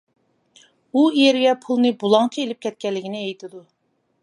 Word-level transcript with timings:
ئۇ 0.93 1.03
ئېرىگە 1.17 1.51
پۇلنى 1.67 1.93
بۇلاڭچى 2.05 2.43
ئېلىپ 2.47 2.65
كەتكەنلىكىنى 2.67 3.23
ئېيتىدۇ. 3.29 3.65